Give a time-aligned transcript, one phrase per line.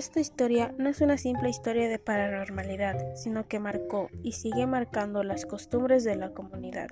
[0.00, 5.22] esta historia no es una simple historia de paranormalidad, sino que marcó y sigue marcando
[5.22, 6.88] las costumbres de la comunidad,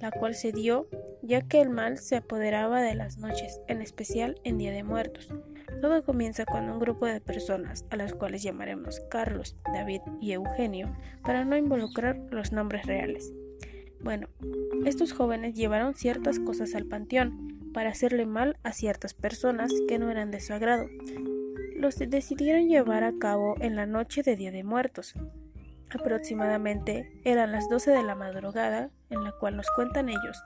[0.00, 0.88] la cual se dio
[1.22, 5.32] ya que el mal se apoderaba de las noches, en especial en Día de Muertos.
[5.80, 10.96] Todo comienza cuando un grupo de personas, a las cuales llamaremos Carlos, David y Eugenio,
[11.22, 13.32] para no involucrar los nombres reales.
[14.00, 14.26] Bueno,
[14.84, 20.10] estos jóvenes llevaron ciertas cosas al panteón para hacerle mal a ciertas personas que no
[20.10, 20.88] eran de su agrado,
[21.82, 25.14] los decidieron llevar a cabo en la noche de Día de Muertos.
[25.90, 30.40] Aproximadamente eran las 12 de la madrugada, en la cual nos cuentan ellos,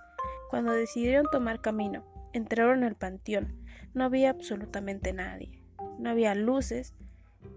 [0.49, 2.07] cuando decidieron tomar camino.
[2.33, 3.55] Entraron al panteón.
[3.93, 5.61] No había absolutamente nadie.
[5.99, 6.95] No había luces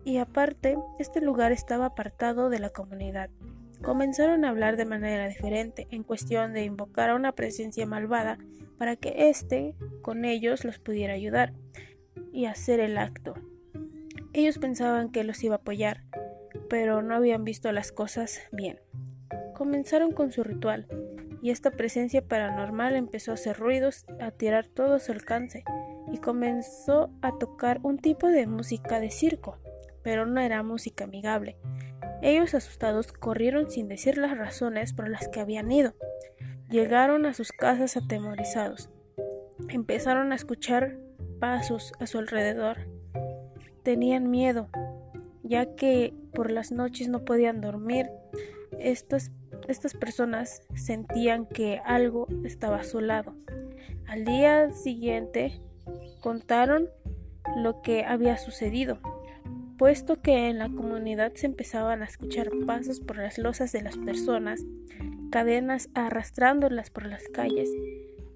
[0.04, 3.30] y aparte, este lugar estaba apartado de la comunidad.
[3.82, 8.40] Comenzaron a hablar de manera diferente, en cuestión de invocar a una presencia malvada
[8.78, 11.54] para que éste con ellos los pudiera ayudar
[12.34, 13.36] y hacer el acto.
[14.32, 16.04] Ellos pensaban que los iba a apoyar,
[16.70, 18.80] pero no habían visto las cosas bien.
[19.56, 20.88] Comenzaron con su ritual,
[21.42, 25.64] y esta presencia paranormal empezó a hacer ruidos, a tirar todo su alcance,
[26.12, 29.58] y comenzó a tocar un tipo de música de circo,
[30.04, 31.58] pero no era música amigable.
[32.22, 35.94] Ellos asustados corrieron sin decir las razones por las que habían ido.
[36.70, 38.90] Llegaron a sus casas atemorizados.
[39.70, 40.98] Empezaron a escuchar
[41.40, 42.99] pasos a su alrededor
[43.84, 44.70] tenían miedo,
[45.44, 48.08] ya que por las noches no podían dormir.
[48.80, 49.32] Estas,
[49.68, 53.36] estas personas sentían que algo estaba a su lado.
[54.08, 55.62] Al día siguiente
[56.20, 56.90] contaron
[57.58, 59.00] lo que había sucedido,
[59.78, 63.98] puesto que en la comunidad se empezaban a escuchar pasos por las losas de las
[63.98, 64.66] personas,
[65.32, 67.70] cadenas arrastrándolas por las calles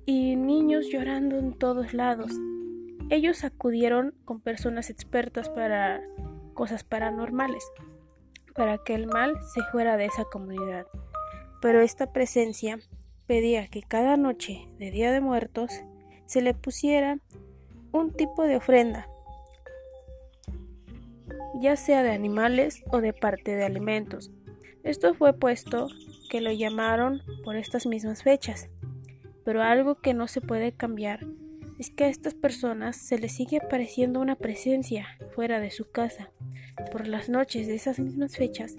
[0.05, 2.31] y niños llorando en todos lados.
[3.09, 6.01] Ellos acudieron con personas expertas para
[6.53, 7.63] cosas paranormales,
[8.55, 10.87] para que el mal se fuera de esa comunidad.
[11.61, 12.79] Pero esta presencia
[13.25, 15.71] pedía que cada noche de Día de Muertos
[16.25, 17.17] se le pusiera
[17.91, 19.07] un tipo de ofrenda,
[21.59, 24.31] ya sea de animales o de parte de alimentos.
[24.83, 25.87] Esto fue puesto
[26.29, 28.69] que lo llamaron por estas mismas fechas,
[29.45, 31.25] pero algo que no se puede cambiar
[31.79, 36.31] es que a estas personas se les sigue apareciendo una presencia fuera de su casa.
[36.91, 38.75] Por las noches de esas mismas fechas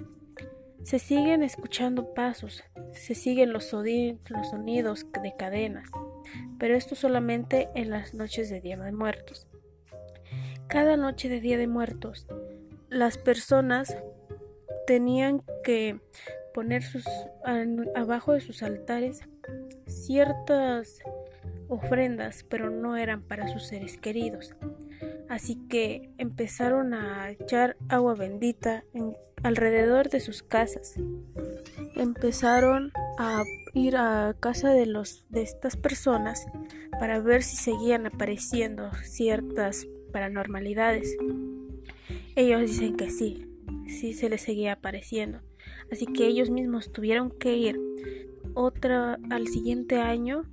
[0.82, 2.62] se siguen escuchando pasos,
[2.92, 5.88] se siguen los, sonidos de cadenas,
[6.58, 9.48] pero esto solamente en las noches de Día de Muertos.
[10.68, 12.26] Cada noche de Día de Muertos,
[12.90, 13.96] las personas
[14.86, 16.00] tenían que
[16.52, 17.04] poner sus,
[17.94, 19.20] abajo de sus altares
[19.86, 20.98] ciertas
[21.68, 24.54] ofrendas, pero no eran para sus seres queridos.
[25.28, 29.14] Así que empezaron a echar agua bendita en,
[29.44, 30.94] alrededor de sus casas.
[31.94, 33.44] Empezaron a
[33.74, 36.46] ir a casa de los de estas personas
[36.98, 41.16] para ver si seguían apareciendo ciertas paranormalidades.
[42.36, 43.46] Ellos dicen que sí,
[43.86, 45.40] sí se les seguía apareciendo.
[45.92, 47.80] Así que ellos mismos tuvieron que ir
[48.54, 50.44] otra al siguiente año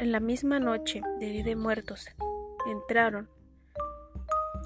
[0.00, 2.08] en la misma noche de Día de Muertos
[2.66, 3.28] entraron.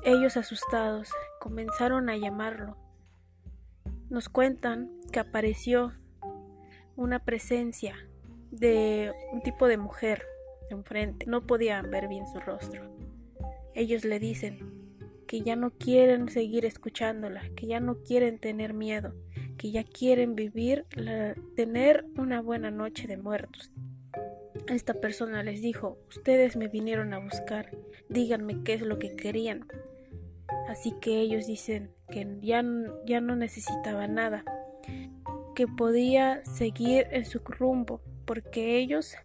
[0.05, 2.77] Ellos asustados comenzaron a llamarlo.
[4.11, 5.93] Nos cuentan que apareció
[6.95, 7.97] una presencia
[8.53, 10.23] de un tipo de mujer
[10.71, 11.27] enfrente.
[11.27, 12.97] No podían ver bien su rostro.
[13.75, 14.61] Ellos le dicen
[15.27, 19.17] que ya no quieren seguir escuchándola, que ya no quieren tener miedo,
[19.59, 20.87] que ya quieren vivir,
[21.57, 23.73] tener una buena noche de muertos.
[24.69, 27.71] Esta persona les dijo, ustedes me vinieron a buscar,
[28.09, 29.67] díganme qué es lo que querían.
[30.69, 32.65] Así que ellos dicen que ya,
[33.05, 34.45] ya no necesitaba nada,
[35.55, 39.17] que podía seguir en su rumbo, porque ellos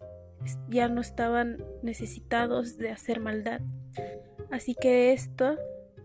[0.68, 3.62] ya no estaban necesitados de hacer maldad.
[4.50, 5.58] Así que esta,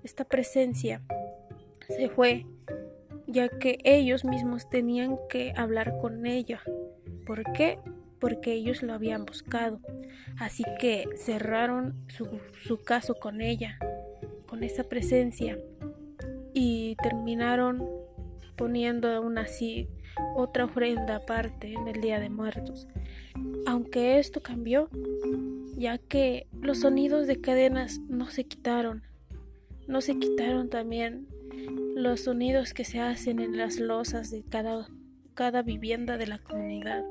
[0.03, 1.01] esta presencia
[1.89, 2.45] se fue,
[3.27, 6.61] ya que ellos mismos tenían que hablar con ella.
[7.25, 7.79] ¿Por qué?
[8.25, 9.79] Porque ellos lo habían buscado.
[10.39, 13.77] Así que cerraron su, caso con ella,
[14.47, 15.59] con esa presencia,
[16.51, 17.87] y terminaron
[18.55, 19.89] poniendo aún así
[20.35, 22.87] otra ofrenda aparte en el Día de Muertos.
[23.67, 24.89] Aunque esto cambió,
[25.77, 29.03] ya que los sonidos de cadenas no se quitaron,
[29.87, 31.27] no se quitaron también
[31.95, 34.89] los sonidos que se hacen en las losas de cada,
[35.35, 37.03] cada vivienda de la comunidad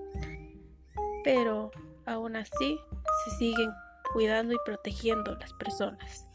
[1.25, 1.71] pero
[2.07, 2.79] aún así
[3.25, 3.71] se siguen
[4.13, 6.29] cuidando y protegiendo las personas.